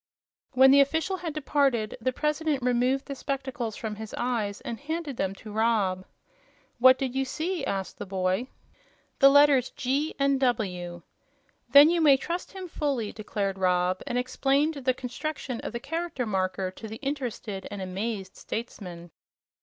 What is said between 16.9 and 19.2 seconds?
interested and amazed statesman.